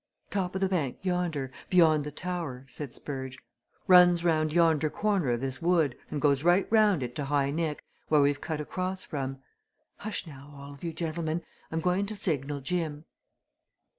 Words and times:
"Top 0.31 0.55
o' 0.55 0.57
the 0.57 0.67
bank 0.67 0.97
yonder 1.03 1.51
beyond 1.69 2.03
the 2.03 2.11
tower," 2.11 2.65
said 2.67 2.91
Spurge. 2.95 3.37
"Runs 3.85 4.23
round 4.23 4.51
yonder 4.51 4.89
corner 4.89 5.29
o' 5.29 5.37
this 5.37 5.61
wood 5.61 5.95
and 6.09 6.19
goes 6.19 6.43
right 6.43 6.65
round 6.71 7.03
it 7.03 7.13
to 7.17 7.25
High 7.25 7.51
Nick, 7.51 7.83
where 8.07 8.19
we've 8.21 8.41
cut 8.41 8.59
across 8.59 9.03
from. 9.03 9.37
Hush 9.97 10.25
now, 10.25 10.55
all 10.57 10.73
of 10.73 10.83
you, 10.83 10.91
gentlemen 10.91 11.43
I'm 11.71 11.81
going 11.81 12.07
to 12.07 12.15
signal 12.15 12.61
Jim." 12.61 13.05